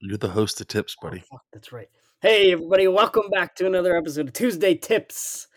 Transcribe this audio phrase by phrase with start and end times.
[0.00, 1.24] You're the host of tips, oh, buddy.
[1.24, 1.88] Oh, fuck, that's right.
[2.22, 5.48] Hey, everybody, welcome back to another episode of Tuesday Tips,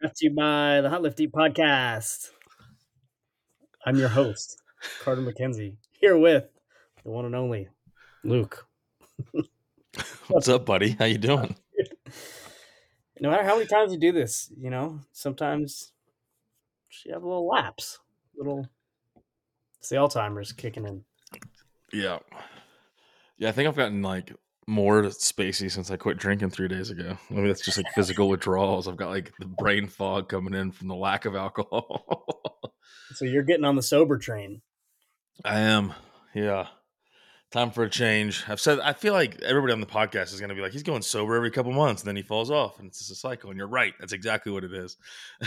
[0.00, 2.30] brought to you by the Hunt Lift Eat Podcast.
[3.84, 4.62] I'm your host,
[5.02, 6.44] Carter McKenzie, here with
[7.02, 7.68] the one and only
[8.22, 8.64] Luke.
[10.28, 10.90] What's up, buddy?
[10.90, 11.56] How you doing?
[13.20, 15.92] No matter how many times you do this, you know, sometimes
[17.04, 18.00] you have a little lapse,
[18.36, 18.68] little.
[19.78, 21.04] It's the Alzheimer's kicking in.
[21.92, 22.18] Yeah.
[23.38, 24.32] Yeah, I think I've gotten like
[24.66, 27.18] more spacey since I quit drinking three days ago.
[27.30, 28.88] Maybe that's just like physical withdrawals.
[28.88, 32.40] I've got like the brain fog coming in from the lack of alcohol.
[33.12, 34.60] So you're getting on the sober train.
[35.44, 35.92] I am.
[36.34, 36.66] Yeah.
[37.52, 38.42] Time for a change.
[38.48, 41.02] I've said I feel like everybody on the podcast is gonna be like, he's going
[41.02, 43.50] sober every couple months, and then he falls off, and it's just a cycle.
[43.50, 43.92] And you're right.
[44.00, 44.96] That's exactly what it is.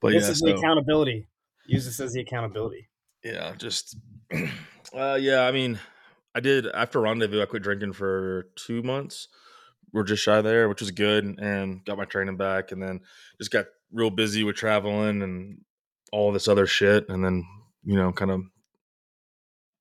[0.00, 1.26] but this yeah, is the accountability.
[1.64, 2.88] Use this as the accountability.
[3.24, 3.96] yeah just
[4.94, 5.78] uh yeah i mean
[6.34, 9.28] i did after rendezvous i quit drinking for two months
[9.92, 13.00] we're just shy there which was good and got my training back and then
[13.38, 15.58] just got real busy with traveling and
[16.12, 17.44] all this other shit and then
[17.84, 18.40] you know kind of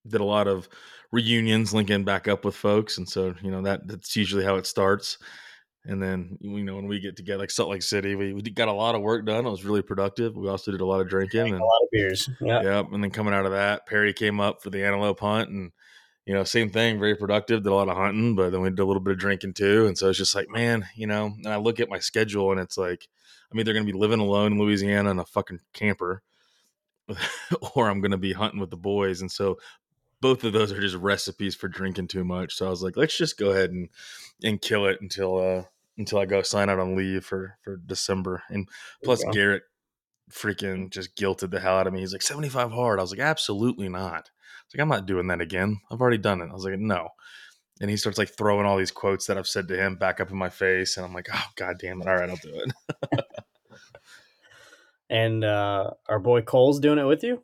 [0.07, 0.67] did a lot of
[1.11, 4.65] reunions linking back up with folks and so you know that that's usually how it
[4.65, 5.17] starts
[5.85, 8.67] and then you know when we get together like salt lake city we, we got
[8.67, 11.09] a lot of work done it was really productive we also did a lot of
[11.09, 12.29] drinking Drank and a lot of beers.
[12.39, 12.61] Yeah.
[12.63, 12.93] Yep.
[12.93, 15.71] And then coming out of that, Perry came up for the antelope hunt and
[16.25, 18.79] you know, same thing, very productive, did a lot of hunting, but then we did
[18.79, 19.87] a little bit of drinking too.
[19.87, 22.59] And so it's just like, man, you know, and I look at my schedule and
[22.59, 23.07] it's like,
[23.51, 26.21] I'm either gonna be living alone in Louisiana in a fucking camper,
[27.75, 29.21] or I'm gonna be hunting with the boys.
[29.21, 29.57] And so
[30.21, 32.55] both of those are just recipes for drinking too much.
[32.55, 33.89] So I was like, let's just go ahead and
[34.43, 35.63] and kill it until uh
[35.97, 38.43] until I go sign out on leave for for December.
[38.49, 38.69] And
[39.03, 39.31] plus Okay.
[39.31, 39.63] Garrett
[40.31, 41.99] freaking just guilted the hell out of me.
[41.99, 42.99] He's like 75 hard.
[42.99, 44.29] I was like, absolutely not.
[44.71, 45.81] It's like I'm not doing that again.
[45.91, 46.49] I've already done it.
[46.49, 47.09] I was like, no.
[47.81, 50.31] And he starts like throwing all these quotes that I've said to him back up
[50.31, 52.07] in my face, and I'm like, oh god damn it!
[52.07, 52.63] All right, I'll do
[53.11, 53.25] it.
[55.09, 57.43] And uh, our boy Cole's doing it with you.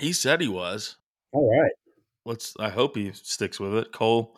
[0.00, 0.96] he said he was.
[1.32, 1.72] All right.
[2.24, 2.54] Let's.
[2.58, 3.92] I hope he sticks with it.
[3.92, 4.34] Cole,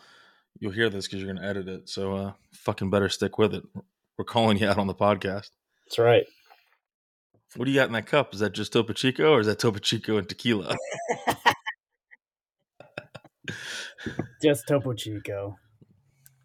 [0.59, 1.89] you'll hear this because you're gonna edit it.
[1.89, 3.63] So uh, fucking better stick with it.
[4.19, 5.51] We're calling you out on the podcast.
[5.87, 6.25] That's right.
[7.55, 8.35] What do you got in that cup?
[8.35, 10.77] Is that just Topo Chico or is that Topo Chico and tequila?
[14.43, 15.57] Just Topo Chico.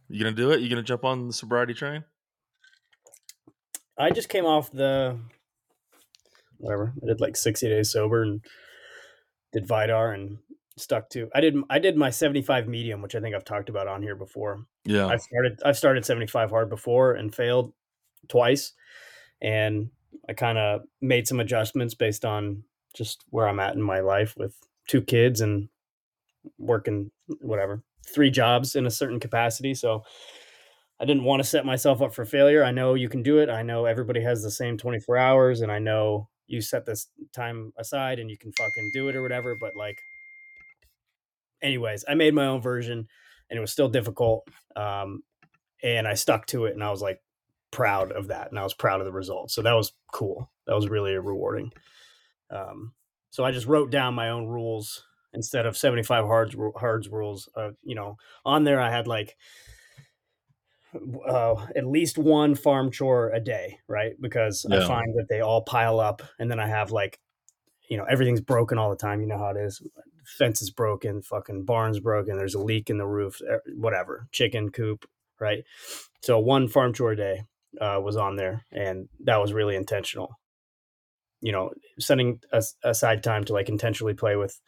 [0.08, 0.62] You gonna do it?
[0.62, 2.04] You gonna jump on the sobriety train?
[3.98, 5.20] I just came off the
[6.58, 6.94] whatever.
[7.02, 8.42] I did like 60 days sober and
[9.54, 10.38] did Vidar and
[10.78, 11.30] stuck to.
[11.36, 14.16] I did I did my 75 medium, which I think I've talked about on here
[14.16, 14.66] before.
[14.86, 15.08] Yeah.
[15.08, 17.74] I've started I've started 75 hard before and failed
[18.28, 18.74] twice.
[19.42, 19.90] And
[20.28, 22.64] I kind of made some adjustments based on
[22.96, 24.56] just where I'm at in my life with
[24.88, 25.70] two kids and
[26.58, 27.84] working whatever,
[28.14, 29.74] three jobs in a certain capacity.
[29.74, 30.04] So
[31.00, 32.64] I didn't want to set myself up for failure.
[32.64, 33.50] I know you can do it.
[33.50, 37.72] I know everybody has the same 24 hours and I know you set this time
[37.78, 40.00] aside and you can fucking do it or whatever, but like
[41.62, 43.08] anyways, I made my own version
[43.50, 44.48] and it was still difficult.
[44.76, 45.24] Um,
[45.82, 47.22] and I stuck to it and I was like
[47.72, 49.54] proud of that and I was proud of the results.
[49.54, 50.52] So that was cool.
[50.68, 51.72] That was really rewarding.
[52.52, 52.94] Um,
[53.30, 57.50] so I just wrote down my own rules instead of 75 hards hards rules.
[57.56, 59.36] Uh, you know, on there I had like
[61.28, 64.14] uh, at least one farm chore a day, right?
[64.20, 67.20] Because I find that they all pile up, and then I have like,
[67.90, 69.22] you know, everything's broken all the time.
[69.22, 69.82] You know how it is.
[70.26, 72.38] Fence is broken, fucking barn's broken.
[72.38, 73.42] There's a leak in the roof,
[73.76, 74.28] whatever.
[74.32, 75.06] Chicken coop,
[75.40, 75.64] right?
[76.22, 77.44] So one farm chore a day
[77.80, 80.40] uh, was on there, and that was really intentional.
[81.42, 84.60] You know, setting as- aside time to like intentionally play with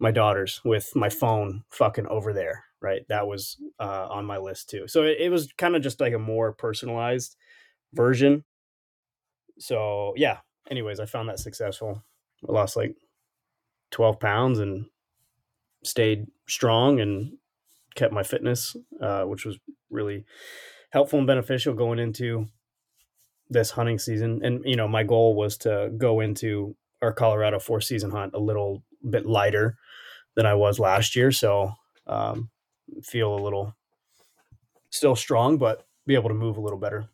[0.00, 3.02] my daughters with my phone fucking over there right?
[3.08, 4.88] That was uh, on my list too.
[4.88, 7.36] So it, it was kind of just like a more personalized
[7.92, 8.44] version.
[9.58, 10.38] So yeah.
[10.70, 12.04] Anyways i found that successful.
[12.48, 12.94] I lost like
[13.90, 14.86] 12 pounds and
[15.82, 17.32] stayed strong and
[17.94, 19.58] kept my fitness uh, which was
[19.90, 20.24] really
[20.90, 22.46] helpful and beneficial going into
[23.48, 24.40] this hunting season.
[24.44, 28.38] And you know my goal was to go into our colorado four season hunt a
[28.38, 29.76] little bit lighter
[30.40, 31.30] than I was last year.
[31.30, 31.74] So
[32.06, 32.48] um,
[33.02, 33.76] feel a little
[34.88, 37.10] still strong, but be able to move a little better.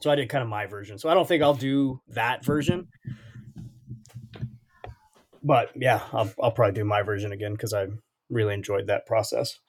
[0.00, 0.98] So I did kind of my version.
[0.98, 2.88] So I don't think I'll do that version.
[5.44, 7.86] But yeah, I'll, I'll probably do my version again because I
[8.28, 9.60] really enjoyed that process.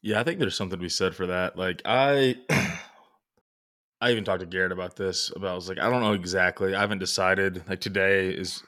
[0.00, 1.58] Yeah, I think there's something to be said for that.
[1.58, 2.36] Like I
[4.00, 5.32] I even talked to Garrett about this.
[5.34, 6.72] About I was like, I don't know exactly.
[6.72, 7.68] I haven't decided.
[7.68, 8.62] Like today is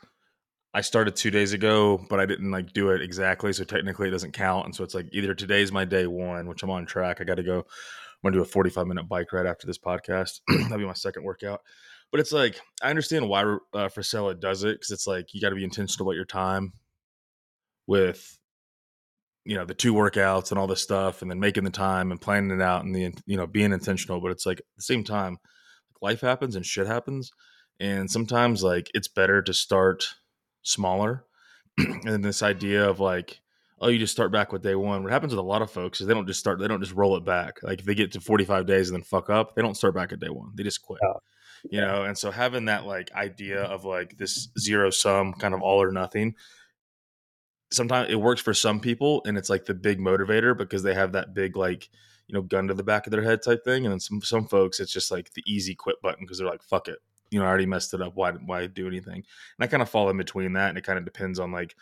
[0.74, 4.10] I started two days ago, but I didn't like do it exactly, so technically it
[4.10, 4.66] doesn't count.
[4.66, 7.20] And so it's like either today's my day one, which I'm on track.
[7.20, 7.58] I got to go.
[7.58, 10.40] I'm gonna do a 45 minute bike ride after this podcast.
[10.48, 11.60] That'll be my second workout.
[12.10, 15.50] But it's like I understand why uh, Frisella does it because it's like you got
[15.50, 16.72] to be intentional about your time
[17.86, 18.38] with
[19.44, 22.20] you know the two workouts and all this stuff and then making the time and
[22.20, 25.04] planning it out and the you know being intentional but it's like at the same
[25.04, 25.36] time
[26.00, 27.30] life happens and shit happens
[27.78, 30.14] and sometimes like it's better to start
[30.64, 31.24] smaller.
[32.04, 33.40] And this idea of like
[33.80, 35.02] oh you just start back with day one.
[35.02, 36.94] What happens with a lot of folks is they don't just start they don't just
[36.94, 37.62] roll it back.
[37.62, 40.12] Like if they get to 45 days and then fuck up they don't start back
[40.12, 40.52] at day one.
[40.54, 41.20] They just quit oh,
[41.70, 42.04] you know?
[42.04, 45.92] And so having that like idea of like this zero sum kind of all or
[45.92, 46.34] nothing
[47.70, 51.12] sometimes it works for some people and it's like the big motivator because they have
[51.12, 51.90] that big like
[52.28, 53.84] you know gun to the back of their head type thing.
[53.84, 56.62] And then some some folks it's just like the easy quit button because they're like
[56.62, 56.98] fuck it
[57.34, 59.24] you know i already messed it up why why do anything and
[59.60, 61.74] i kind of fall in between that and it kind of depends on like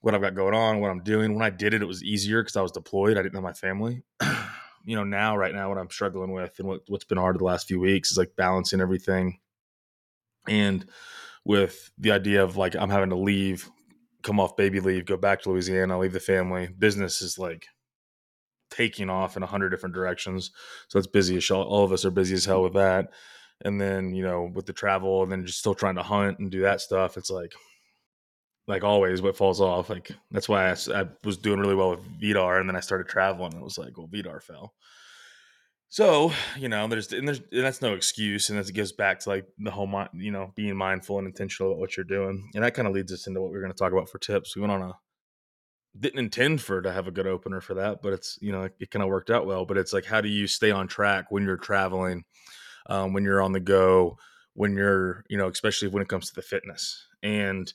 [0.00, 2.42] what i've got going on what i'm doing when i did it it was easier
[2.42, 4.02] because i was deployed i didn't have my family
[4.84, 7.44] you know now right now what i'm struggling with and what, what's been hard the
[7.44, 9.38] last few weeks is like balancing everything
[10.48, 10.86] and
[11.44, 13.70] with the idea of like i'm having to leave
[14.24, 16.68] come off baby leave, go back to Louisiana, leave the family.
[16.78, 17.66] Business is like
[18.70, 20.50] taking off in a hundred different directions.
[20.88, 21.62] So it's busy as hell.
[21.62, 23.10] All of us are busy as hell with that.
[23.64, 26.50] And then, you know, with the travel and then just still trying to hunt and
[26.50, 27.52] do that stuff, it's like,
[28.66, 29.90] like always, what falls off.
[29.90, 33.08] Like that's why I, I was doing really well with Vidar, and then I started
[33.08, 33.52] traveling.
[33.52, 34.74] And it was like, well, Vidar fell.
[35.94, 39.28] So you know, there's and there's and that's no excuse, and it goes back to
[39.28, 42.74] like the whole you know, being mindful and intentional about what you're doing, and that
[42.74, 44.56] kind of leads us into what we're going to talk about for tips.
[44.56, 44.94] We went on a
[45.98, 48.74] didn't intend for to have a good opener for that, but it's you know it,
[48.80, 49.64] it kind of worked out well.
[49.64, 52.24] But it's like how do you stay on track when you're traveling,
[52.86, 54.18] um, when you're on the go,
[54.54, 57.72] when you're you know especially when it comes to the fitness and.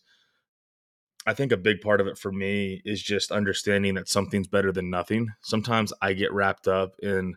[1.27, 4.71] I think a big part of it for me is just understanding that something's better
[4.71, 5.27] than nothing.
[5.41, 7.35] Sometimes I get wrapped up in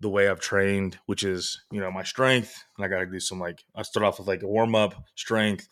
[0.00, 2.62] the way I've trained, which is, you know, my strength.
[2.76, 4.94] And I got to do some like, I start off with like a warm up,
[5.16, 5.68] strength,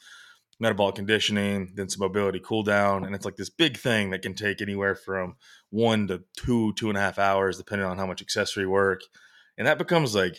[0.59, 3.05] metabolic conditioning, then some mobility cool down.
[3.05, 5.37] And it's like this big thing that can take anywhere from
[5.71, 9.03] one to two, two and a half hours, depending on how much accessory work.
[9.59, 10.39] And that becomes like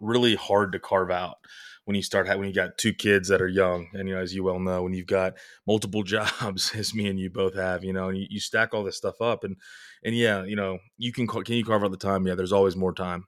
[0.00, 1.38] really hard to carve out
[1.84, 4.34] when you start when you got two kids that are young and you know as
[4.34, 5.34] you well know when you've got
[5.66, 8.84] multiple jobs as me and you both have you know and you, you stack all
[8.84, 9.56] this stuff up and
[10.04, 12.26] and yeah you know you can can you carve out the time?
[12.26, 13.24] Yeah there's always more time.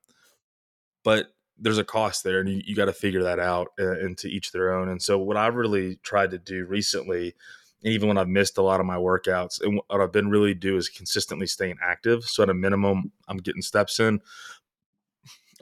[1.02, 1.28] But
[1.60, 4.50] there's a cost there and you, you got to figure that out uh, into each
[4.50, 7.34] their own and so what i've really tried to do recently
[7.84, 10.54] and even when i've missed a lot of my workouts and what i've been really
[10.54, 14.20] do is consistently staying active so at a minimum i'm getting steps in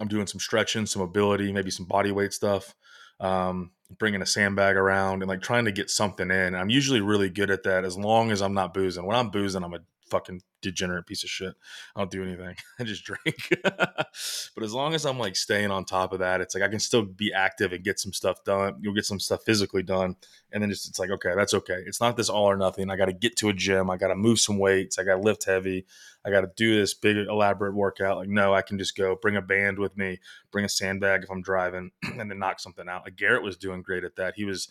[0.00, 2.75] i'm doing some stretching some mobility maybe some body weight stuff
[3.21, 6.55] um, bringing a sandbag around and like trying to get something in.
[6.55, 9.06] I'm usually really good at that as long as I'm not boozing.
[9.06, 11.55] When I'm boozing, I'm a fucking degenerate piece of shit.
[11.94, 12.56] I don't do anything.
[12.78, 13.49] I just drink.
[13.62, 16.81] but as long as I'm like staying on top of that, it's like I can
[16.81, 18.78] still be active and get some stuff done.
[18.81, 20.16] You'll get some stuff physically done.
[20.52, 21.82] And then just it's like, okay, that's okay.
[21.87, 22.90] It's not this all or nothing.
[22.90, 23.90] I got to get to a gym.
[23.90, 24.99] I got to move some weights.
[24.99, 25.87] I got to lift heavy.
[26.25, 28.19] I got to do this big elaborate workout.
[28.19, 30.19] Like, no, I can just go bring a band with me,
[30.50, 33.04] bring a sandbag if I'm driving, and then knock something out.
[33.04, 34.34] Like Garrett was doing great at that.
[34.37, 34.69] He was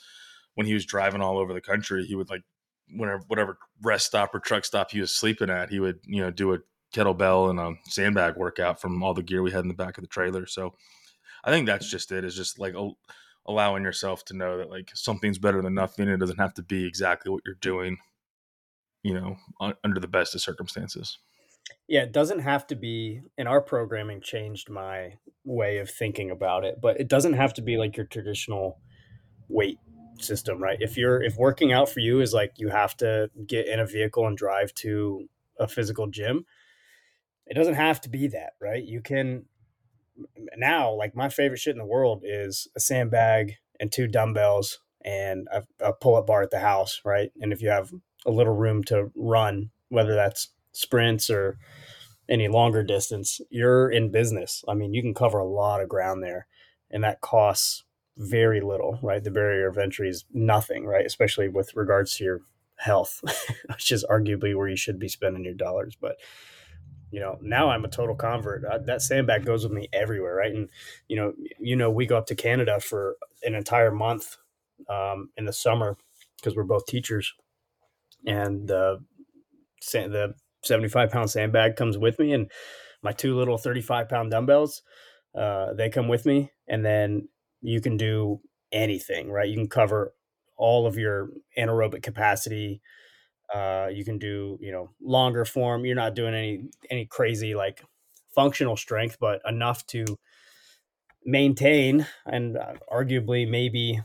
[0.58, 2.42] when he was driving all over the country, he would like
[2.96, 6.32] whenever whatever rest stop or truck stop he was sleeping at, he would you know
[6.32, 6.60] do a
[6.94, 10.04] kettlebell and a sandbag workout from all the gear we had in the back of
[10.04, 10.46] the trailer.
[10.46, 10.74] So
[11.44, 12.24] I think that's just it.
[12.24, 12.76] Is just like
[13.46, 16.08] allowing yourself to know that like something's better than nothing.
[16.08, 17.98] It doesn't have to be exactly what you're doing,
[19.04, 19.38] you know,
[19.84, 21.18] under the best of circumstances.
[21.88, 23.22] Yeah, it doesn't have to be.
[23.38, 27.62] And our programming changed my way of thinking about it, but it doesn't have to
[27.62, 28.80] be like your traditional
[29.48, 29.80] weight
[30.22, 30.78] system, right?
[30.80, 33.86] If you're if working out for you is like you have to get in a
[33.86, 35.28] vehicle and drive to
[35.60, 36.46] a physical gym,
[37.46, 38.84] it doesn't have to be that, right?
[38.84, 39.46] You can
[40.56, 45.48] now like my favorite shit in the world is a sandbag and two dumbbells and
[45.52, 47.32] a, a pull-up bar at the house, right?
[47.40, 47.92] And if you have
[48.26, 51.58] a little room to run, whether that's sprints or
[52.30, 54.64] any longer distance, you're in business.
[54.68, 56.48] I mean, you can cover a lot of ground there,
[56.92, 57.84] and that costs
[58.18, 59.24] very little, right?
[59.24, 61.06] The barrier of entry is nothing, right?
[61.06, 62.42] Especially with regards to your
[62.78, 63.22] health,
[63.68, 65.96] which is arguably where you should be spending your dollars.
[66.00, 66.18] But
[67.12, 68.66] you know, now I'm a total convert.
[68.66, 70.54] Uh, that sandbag goes with me everywhere, right?
[70.54, 70.70] And
[71.08, 74.38] you know, you know, we go up to Canada for an entire month
[74.90, 75.98] um, in the summer
[76.38, 77.34] because we're both teachers,
[78.26, 79.04] and the
[79.92, 80.34] the
[80.64, 82.52] 75 pound sandbag comes with me, and
[83.02, 84.82] my two little 35 pound dumbbells.
[85.36, 87.30] Uh, they come with me, and then
[87.62, 89.50] you can do anything, right?
[89.50, 90.14] You can cover
[90.58, 92.82] all of your anaerobic capacity.
[93.54, 95.86] Uh, you can do you know longer form.
[95.86, 97.84] You're not doing any any crazy like
[98.34, 100.06] functional strength, but enough to
[101.26, 104.02] maintain and uh, arguably maybe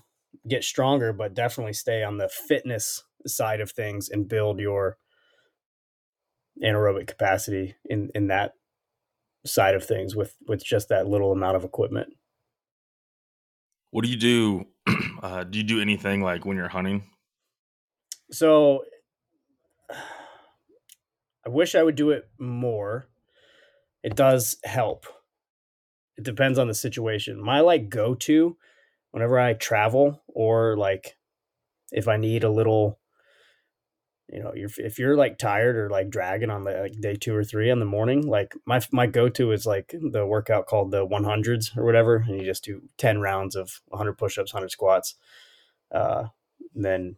[0.49, 4.97] get stronger, but definitely stay on the fitness side of things and build your
[6.63, 8.55] anaerobic capacity in in that
[9.45, 12.13] side of things with with just that little amount of equipment.
[13.93, 14.67] What do you do?
[15.23, 17.05] Uh, do you do anything like when you're hunting?
[18.33, 18.83] So
[21.47, 23.07] I wish I would do it more.
[24.03, 25.07] It does help.
[26.19, 27.41] It depends on the situation.
[27.41, 28.57] My like go to
[29.13, 31.17] whenever I travel or like
[31.93, 32.99] if I need a little
[34.29, 37.35] you know, you're, if you're like tired or like dragging on the, like day two
[37.35, 40.91] or three in the morning, like my my go to is like the workout called
[40.91, 45.15] the 100s or whatever, and you just do 10 rounds of 100 push-ups, 100 squats,
[45.91, 46.25] uh,
[46.75, 47.17] then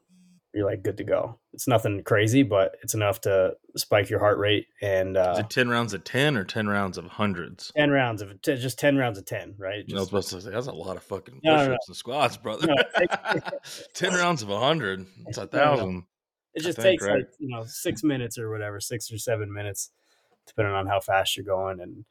[0.52, 1.38] you're like good to go.
[1.52, 4.66] It's nothing crazy, but it's enough to spike your heart rate.
[4.80, 7.72] And uh, Is it 10 rounds of 10 or 10 rounds of hundreds?
[7.76, 9.84] 10 rounds of t- just 10 rounds of 10, right?
[9.86, 11.78] Just, supposed to say that's a lot of fucking No, push-ups no, no.
[11.88, 12.68] and squats, brother.
[12.68, 12.74] No,
[13.94, 15.06] 10 rounds of 100.
[15.26, 15.64] It's a No, no.
[15.76, 16.04] thousand.
[16.54, 17.18] It just think, takes right?
[17.18, 19.90] like, you know, six minutes or whatever, six or seven minutes,
[20.46, 21.80] depending on how fast you're going.
[21.80, 22.04] And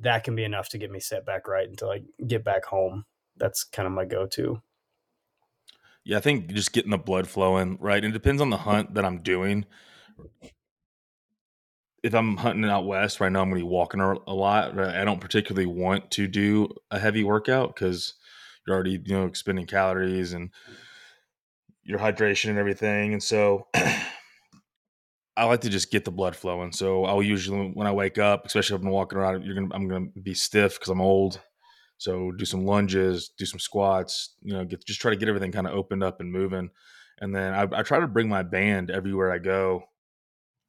[0.00, 3.04] that can be enough to get me set back right until I get back home.
[3.36, 4.62] That's kind of my go to.
[6.04, 8.02] Yeah, I think just getting the blood flowing, right?
[8.02, 9.66] And it depends on the hunt that I'm doing.
[12.02, 14.78] If I'm hunting out west right now, I'm going to be walking a a lot.
[14.78, 18.14] I don't particularly want to do a heavy workout because
[18.64, 20.50] you're already, you know, expending calories and
[21.86, 23.12] your hydration and everything.
[23.12, 26.72] And so I like to just get the blood flowing.
[26.72, 29.88] So I'll usually, when I wake up, especially if I'm walking around, you're gonna, I'm
[29.88, 31.40] going to be stiff because I'm old.
[31.98, 35.52] So do some lunges, do some squats, you know, get just try to get everything
[35.52, 36.70] kind of opened up and moving.
[37.20, 39.84] And then I, I try to bring my band everywhere I go.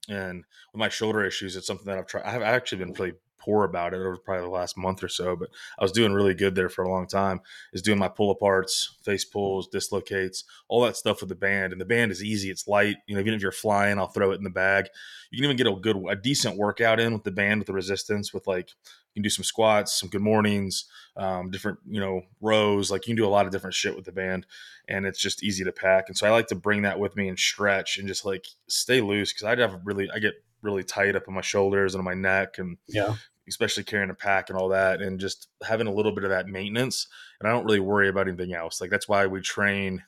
[0.08, 2.24] And with my shoulder issues, it's something that I've tried.
[2.24, 5.48] I've actually been really poor about it over probably the last month or so, but
[5.78, 7.40] I was doing really good there for a long time.
[7.72, 11.72] Is doing my pull aparts, face pulls, dislocates, all that stuff with the band.
[11.72, 12.96] And the band is easy; it's light.
[13.06, 14.86] You know, even if you're flying, I'll throw it in the bag.
[15.30, 17.72] You can even get a good, a decent workout in with the band with the
[17.72, 18.32] resistance.
[18.32, 18.70] With like,
[19.14, 20.84] you can do some squats, some good mornings,
[21.16, 22.90] um, different you know rows.
[22.90, 24.46] Like you can do a lot of different shit with the band,
[24.88, 26.04] and it's just easy to pack.
[26.08, 29.00] And so I like to bring that with me and stretch and just like stay
[29.00, 32.00] loose because I have a really, I get really tight up on my shoulders and
[32.00, 33.14] on my neck and Yeah.
[33.48, 36.46] especially carrying a pack and all that and just having a little bit of that
[36.48, 37.06] maintenance.
[37.40, 38.80] And i don't really worry about anything else.
[38.80, 40.02] Like that's why we train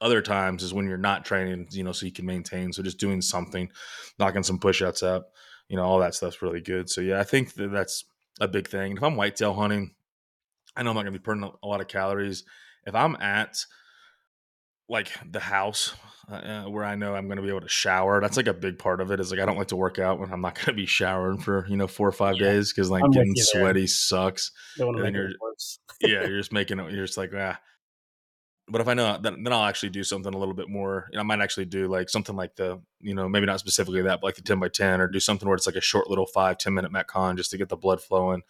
[0.00, 2.72] other times is when you're not training you know so you can maintain.
[2.72, 3.70] So just doing something
[4.18, 5.32] knocking some push-ups up
[5.68, 6.88] you know all that stuff's really good.
[6.88, 8.04] So yeah i think that that's
[8.40, 8.96] a big thing.
[8.96, 9.94] If i'm whitetail hunting
[10.76, 12.44] i know i'm not going to be burning a lot of calories.
[12.86, 13.64] If i'm at
[14.88, 15.94] like the house
[16.30, 18.20] uh, where I know I'm going to be able to shower.
[18.20, 19.20] That's like a big part of it.
[19.20, 21.38] Is like I don't like to work out when I'm not going to be showering
[21.38, 22.48] for you know four or five Yeah.
[22.52, 24.50] days because like I'm getting sweaty sucks.
[24.76, 25.78] Don't want to And then worse.
[26.00, 26.92] yeah, you're just making it.
[26.92, 27.58] You're just like ah.
[28.70, 31.08] But if I know, then, then I'll actually do something a little bit more.
[31.10, 34.02] You know, I might actually do like something like the, you know, maybe not specifically
[34.02, 36.10] that, but like the 10 by 10 or do something where it's like a short
[36.10, 38.42] little five, 10 minute Metcon just to get the blood flowing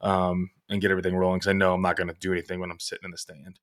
[0.00, 1.40] um, and get everything rolling.
[1.40, 3.58] Cause I know I'm not going to do anything when I'm sitting in the stand.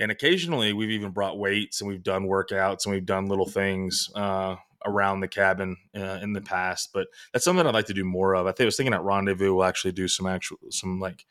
[0.00, 4.08] And occasionally we've even brought weights and we've done workouts and we've done little things
[4.14, 6.88] uh, around the cabin uh, in the past.
[6.94, 8.46] But that's something I'd like to do more of.
[8.46, 11.26] I think I was thinking at Rendezvous we'll actually do some actual some like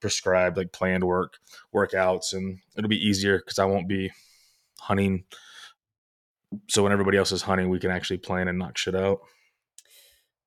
[0.00, 1.38] prescribed like planned work
[1.72, 4.10] workouts and it'll be easier because I won't be
[4.80, 5.24] hunting.
[6.68, 9.20] So when everybody else is hunting, we can actually plan and knock shit out.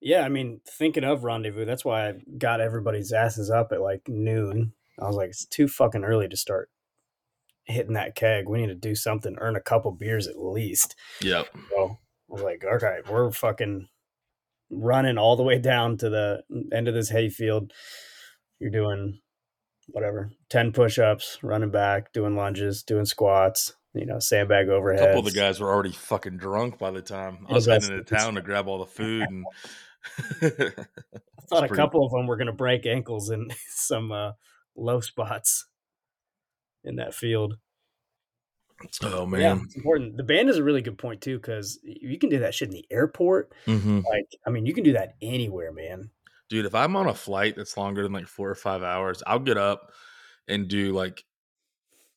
[0.01, 4.09] Yeah, I mean, thinking of rendezvous, that's why I got everybody's asses up at like
[4.09, 4.73] noon.
[4.99, 6.69] I was like, it's too fucking early to start
[7.65, 8.47] hitting that keg.
[8.47, 10.95] We need to do something, earn a couple beers at least.
[11.21, 11.47] Yep.
[11.69, 11.97] So
[12.29, 13.87] I was like, okay, we're fucking
[14.69, 17.71] running all the way down to the end of this hayfield.
[18.59, 19.19] You're doing
[19.87, 25.19] whatever, 10 push ups, running back, doing lunges, doing squats, you know, sandbag A couple
[25.19, 28.35] of the guys were already fucking drunk by the time I was heading into town
[28.35, 29.45] to grab all the food and
[30.41, 34.31] I thought a pretty- couple of them were going to break ankles in some uh,
[34.75, 35.65] low spots
[36.83, 37.55] in that field.
[38.83, 39.31] oh field.
[39.31, 39.61] Yeah, man.
[39.65, 40.17] it's important.
[40.17, 42.73] The band is a really good point too because you can do that shit in
[42.73, 43.53] the airport.
[43.65, 46.09] hmm Like, I mean, you can do that anywhere, man.
[46.49, 49.39] Dude, if I'm on a flight that's longer than like four or five hours, I'll
[49.39, 49.91] get up
[50.47, 51.23] and do like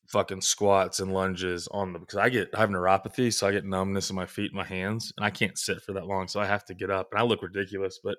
[0.07, 3.65] fucking squats and lunges on them because I get I have neuropathy, so I get
[3.65, 6.39] numbness in my feet and my hands, and I can't sit for that long, so
[6.39, 8.17] I have to get up, and I look ridiculous, but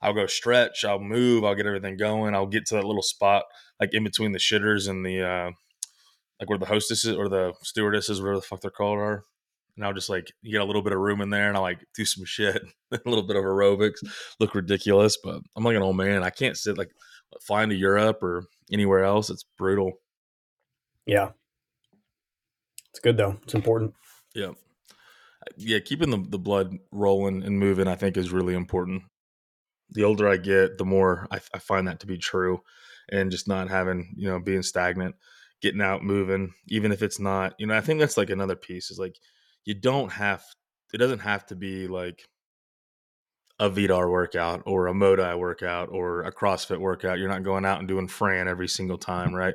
[0.00, 3.44] I'll go stretch, I'll move, I'll get everything going, I'll get to that little spot
[3.80, 5.50] like in between the shitters and the uh
[6.40, 9.24] like where the hostesses or the stewardesses, whatever the fuck they're called, are.
[9.76, 11.62] And I'll just like you get a little bit of room in there, and I'll
[11.62, 12.62] like do some shit,
[12.92, 13.98] a little bit of aerobics,
[14.40, 15.18] look ridiculous.
[15.22, 16.22] But I'm like an old man.
[16.22, 16.90] I can't sit like
[17.46, 19.28] flying to Europe or anywhere else.
[19.28, 19.92] It's brutal.
[21.04, 21.30] Yeah,
[22.90, 23.38] it's good though.
[23.42, 23.94] It's important.
[24.34, 24.52] Yeah,
[25.58, 25.78] yeah.
[25.80, 29.02] Keeping the the blood rolling and moving, I think, is really important.
[29.90, 32.62] The older I get, the more I, I find that to be true,
[33.12, 35.16] and just not having you know being stagnant
[35.62, 38.90] getting out moving even if it's not you know i think that's like another piece
[38.90, 39.18] is like
[39.64, 40.44] you don't have
[40.92, 42.22] it doesn't have to be like
[43.58, 47.18] a Vidar workout or a Modi workout or a CrossFit workout.
[47.18, 49.54] You're not going out and doing Fran every single time, right?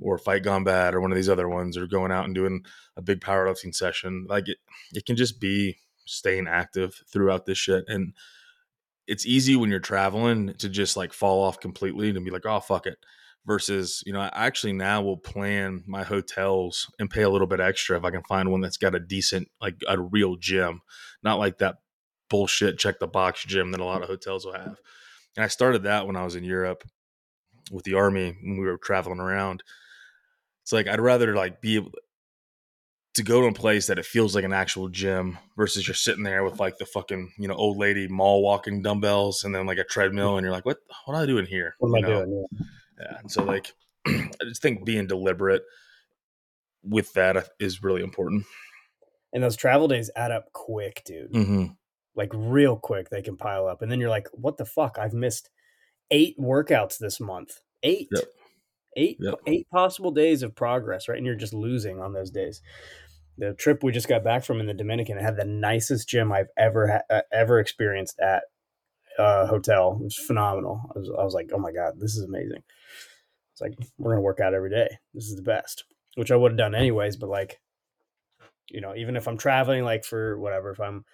[0.00, 2.64] Or Fight Gone Bad or one of these other ones, or going out and doing
[2.96, 4.26] a big powerlifting session.
[4.28, 4.58] Like it,
[4.92, 7.84] it can just be staying active throughout this shit.
[7.88, 8.14] And
[9.06, 12.60] it's easy when you're traveling to just like fall off completely and be like, oh,
[12.60, 12.98] fuck it
[13.46, 17.60] versus you know i actually now will plan my hotels and pay a little bit
[17.60, 20.80] extra if i can find one that's got a decent like a real gym
[21.22, 21.76] not like that
[22.28, 24.76] bullshit check the box gym that a lot of hotels will have
[25.36, 26.84] and i started that when i was in europe
[27.72, 29.62] with the army when we were traveling around
[30.62, 31.90] it's like i'd rather like be able
[33.14, 36.22] to go to a place that it feels like an actual gym versus you're sitting
[36.22, 39.78] there with like the fucking you know old lady mall walking dumbbells and then like
[39.78, 42.24] a treadmill and you're like what what am i doing here What am I know?
[42.24, 42.46] doing?
[42.52, 42.66] Yeah.
[43.00, 43.18] Yeah.
[43.20, 43.72] And so, like,
[44.06, 45.62] I just think being deliberate
[46.82, 48.44] with that is really important.
[49.32, 51.32] And those travel days add up quick, dude.
[51.32, 51.64] Mm-hmm.
[52.16, 54.98] Like real quick, they can pile up, and then you're like, "What the fuck?
[54.98, 55.48] I've missed
[56.10, 57.60] eight workouts this month.
[57.84, 58.24] Eight, Yep.
[58.96, 59.34] eight, Yep.
[59.46, 61.16] eight possible days of progress, right?
[61.16, 62.60] And you're just losing on those days.
[63.38, 66.48] The trip we just got back from in the Dominican had the nicest gym I've
[66.58, 68.42] ever ha- uh, ever experienced at
[69.18, 69.96] a hotel.
[70.00, 70.80] It was phenomenal.
[70.94, 72.64] I was, I was like, "Oh my god, this is amazing."
[73.60, 74.98] It's like we're gonna work out every day.
[75.14, 75.84] This is the best,
[76.16, 77.16] which I would have done anyways.
[77.16, 77.60] But like,
[78.68, 81.04] you know, even if I'm traveling, like for whatever, if I'm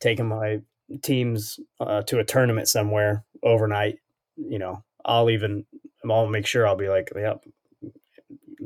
[0.00, 0.60] taking my
[1.02, 3.98] teams uh, to a tournament somewhere overnight,
[4.36, 5.64] you know, I'll even
[6.08, 7.44] I'll make sure I'll be like, yep,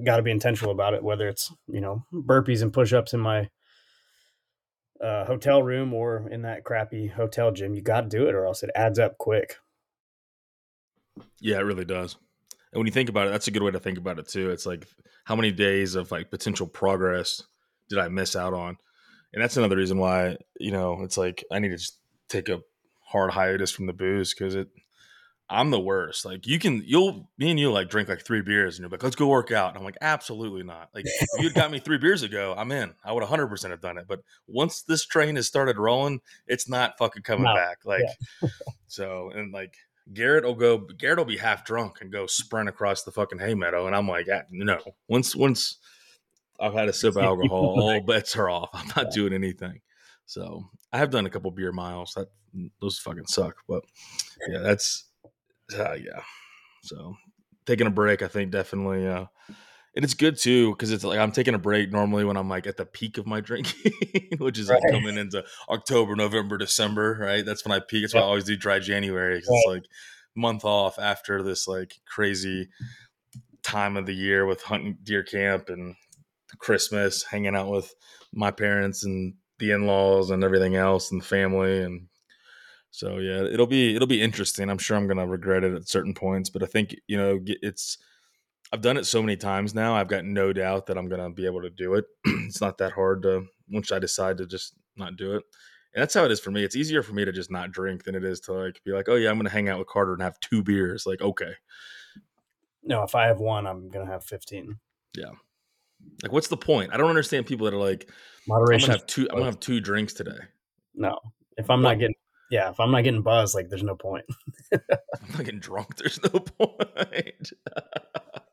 [0.05, 1.03] got to be intentional about it.
[1.03, 3.49] Whether it's you know burpees and push ups in my
[5.01, 8.45] uh, hotel room or in that crappy hotel gym, you got to do it, or
[8.45, 9.57] else it adds up quick.
[11.41, 12.17] Yeah, it really does.
[12.73, 14.51] And when you think about it, that's a good way to think about it too.
[14.51, 14.87] It's like
[15.25, 17.43] how many days of like potential progress
[17.89, 18.77] did I miss out on?
[19.33, 22.61] And that's another reason why, you know, it's like I need to just take a
[23.01, 24.69] hard hiatus from the booze because it
[25.51, 26.27] I'm the worst.
[26.27, 29.03] Like you can you'll me and you like drink like three beers and you're like,
[29.03, 29.71] let's go work out.
[29.71, 30.91] And I'm like, absolutely not.
[30.95, 32.95] Like if you'd got me three beers ago, I'm in.
[33.03, 34.05] I would 100 percent have done it.
[34.07, 37.55] But once this train has started rolling, it's not fucking coming No.
[37.55, 37.79] back.
[37.87, 38.05] Like
[38.89, 39.75] so and like
[40.13, 40.79] Garrett will go.
[40.79, 44.09] Garrett will be half drunk and go sprint across the fucking hay meadow, and I'm
[44.09, 44.79] like, ah, no.
[45.09, 45.79] Once once
[46.61, 48.71] I've had a sip of alcohol, all bets are off.
[48.73, 49.81] I'm not doing anything.
[50.27, 52.15] So I have done a couple beer miles.
[52.15, 52.29] That
[52.81, 53.85] those fucking suck, but
[54.49, 55.05] yeah, that's
[55.79, 56.23] uh, yeah.
[56.83, 57.15] So
[57.67, 59.07] taking a break, I think definitely.
[59.07, 59.27] Uh,
[59.99, 62.69] and it's good too because it's like I'm taking a break normally when I'm like
[62.69, 63.91] at the peak of my drinking,
[64.39, 67.45] which is like coming into October, November, December, right?
[67.45, 68.05] That's when I peak.
[68.05, 69.85] That's why I always do dry January 'cause it's like
[70.37, 72.69] month off after this like crazy
[73.65, 75.97] time of the year with hunting deer camp and
[76.61, 77.93] Christmas, hanging out with
[78.33, 82.07] my parents and the in-laws and everything else and the family and
[82.93, 84.71] so yeah, it'll be it'll be interesting.
[84.71, 87.99] I'm sure I'm gonna regret it at certain points, but I think you know it's
[88.73, 89.95] I've done it so many times now.
[89.95, 92.05] I've got no doubt that I'm gonna be able to do it.
[92.25, 95.43] it's not that hard to once I decide to just not do it.
[95.95, 96.65] And that's how it is for me.
[96.65, 99.09] It's easier for me to just not drink than it is to like be like,
[99.09, 101.07] oh yeah, I'm gonna hang out with Carter and have two beers.
[101.07, 101.53] Like okay,
[102.83, 104.79] No, if I have one, I'm gonna have fifteen.
[105.17, 105.31] Yeah.
[106.23, 106.93] like what's the point?
[106.93, 108.15] I don't understand people that are like, I'm
[108.49, 108.89] Moderation.
[108.89, 109.23] gonna have two.
[109.31, 110.39] I'm gonna have two drinks today.
[110.95, 111.19] no,
[111.57, 111.93] if I'm What?
[111.93, 112.15] not getting,
[112.51, 114.27] yeah, if I'm not getting buzzed, like there's no point.
[114.73, 114.81] I'm
[115.33, 115.97] not getting drunk.
[115.97, 117.53] There's no point.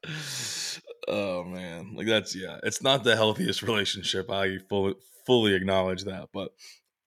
[1.08, 2.60] oh man, like that's yeah.
[2.64, 4.30] It's not the healthiest relationship.
[4.30, 6.52] I fully fully acknowledge that, but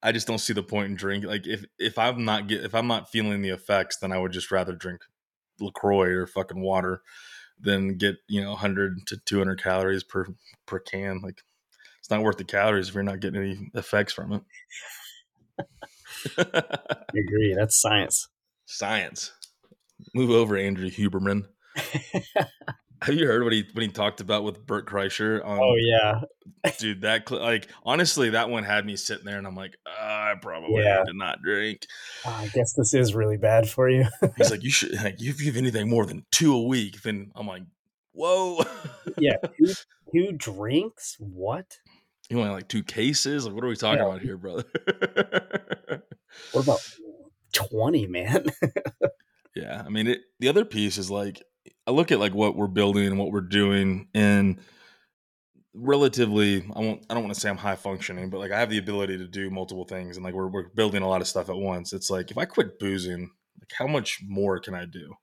[0.03, 1.31] I just don't see the point in drinking.
[1.31, 4.33] Like if if I'm not get if I'm not feeling the effects, then I would
[4.33, 5.03] just rather drink
[5.61, 7.03] Lacroix or fucking water
[7.61, 10.27] than get you know 100 to 200 calories per
[10.67, 11.21] per can.
[11.21, 11.43] Like
[11.99, 14.43] it's not worth the calories if you're not getting any effects from it.
[16.39, 17.55] I agree.
[17.57, 18.29] That's science.
[18.67, 19.33] Science.
[20.15, 21.47] Move over, Andrew Huberman.
[23.03, 25.45] Have you heard what he what he talked about with Bert Kreischer?
[25.45, 26.23] On, oh yeah,
[26.79, 30.35] dude, that like honestly, that one had me sitting there, and I'm like, "Ah, I
[30.41, 31.05] probably Yeah.
[31.07, 31.87] to not drink.
[32.27, 34.07] Ah, I guess this is really bad for you.
[34.37, 37.31] He's like, you should like, if you have anything more than two a week, then
[37.37, 37.63] I'm like,
[38.13, 38.63] whoa,
[39.19, 39.75] yeah, two,
[40.13, 41.17] Two drinks?
[41.21, 41.79] What?
[42.31, 43.47] You only like two cases?
[43.47, 44.09] Like, what are we talking Yeah.
[44.09, 44.65] about here, brother?
[46.53, 46.81] What about
[47.53, 48.47] twenty, man?
[49.55, 51.43] yeah, I mean, it, the other piece is like
[51.88, 54.61] I look at like what we're building and what we're doing, and
[55.72, 58.68] relatively, I won't, I don't want to say I'm high functioning, but like I have
[58.68, 61.48] the ability to do multiple things, and like we're we're building a lot of stuff
[61.48, 61.94] at once.
[61.94, 65.14] It's like if I quit boozing, like how much more can I do?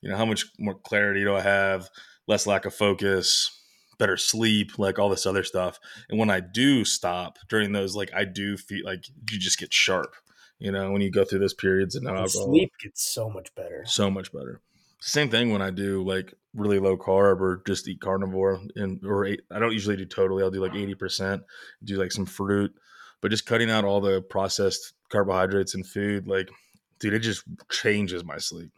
[0.00, 1.90] You know, how much more clarity do I have?
[2.26, 3.50] Less lack of focus,
[3.98, 5.78] better sleep, like all this other stuff.
[6.08, 9.74] And when I do stop during those, like I do feel like you just get
[9.74, 10.14] sharp.
[10.58, 13.54] You know, when you go through those periods and no alcohol, sleep gets so much
[13.54, 13.84] better.
[13.86, 14.62] so much better.
[15.00, 19.26] Same thing when I do like really low carb or just eat carnivore and or
[19.26, 20.42] eight, I don't usually do totally.
[20.42, 21.42] I'll do like eighty percent,
[21.84, 22.74] do like some fruit,
[23.20, 26.50] but just cutting out all the processed carbohydrates and food, like
[26.98, 28.70] dude, it just changes my sleep.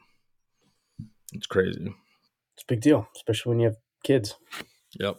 [1.33, 1.95] It's crazy.
[2.55, 4.35] It's a big deal, especially when you have kids.
[4.99, 5.19] Yep.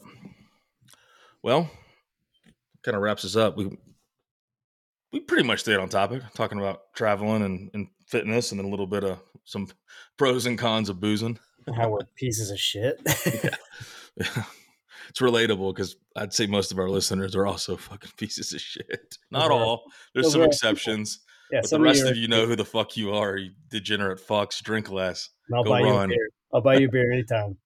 [1.41, 1.71] Well,
[2.83, 3.57] kind of wraps us up.
[3.57, 3.77] We
[5.11, 8.69] we pretty much stayed on topic, talking about traveling and, and fitness, and then a
[8.69, 9.67] little bit of some
[10.17, 11.39] pros and cons of boozing.
[11.75, 13.01] How we're pieces of shit.
[13.05, 13.55] Yeah,
[15.09, 19.17] it's relatable because I'd say most of our listeners are also fucking pieces of shit.
[19.31, 19.83] Not all.
[20.13, 21.19] There's those some exceptions,
[21.51, 23.37] yeah, but the rest of you know who the fuck you are.
[23.37, 24.61] You degenerate fucks.
[24.61, 25.29] Drink less.
[25.53, 26.09] I'll go buy you a run.
[26.09, 26.29] beer.
[26.53, 27.57] I'll buy you beer anytime.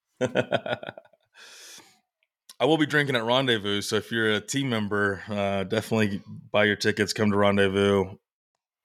[2.57, 6.63] I will be drinking at Rendezvous, so if you're a team member, uh, definitely buy
[6.63, 7.11] your tickets.
[7.11, 8.15] Come to Rendezvous.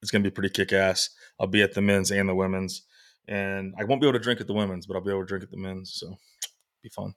[0.03, 1.11] It's going to be pretty kick ass.
[1.41, 2.83] I'll be at the men's and the women's,
[3.27, 5.27] and I won't be able to drink at the women's, but I'll be able to
[5.27, 5.95] drink at the men's.
[5.95, 6.15] So,
[6.83, 7.15] be fun.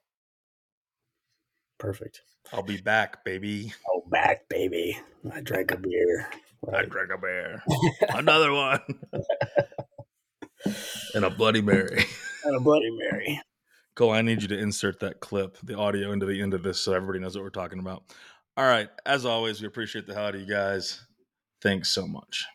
[1.78, 2.22] Perfect.
[2.54, 3.74] I'll be back, baby.
[3.90, 4.98] Oh, back, baby.
[5.32, 6.30] I drank a beer.
[6.74, 7.62] I drank a beer.
[8.10, 8.80] Another one.
[11.14, 12.06] and a Bloody Mary.
[12.46, 13.42] And a Bloody Mary.
[13.96, 16.80] Cole, I need you to insert that clip, the audio, into the end of this
[16.80, 18.04] so everybody knows what we're talking about.
[18.56, 18.90] All right.
[19.06, 21.02] As always, we appreciate the hell out of you guys.
[21.62, 22.46] Thanks so much.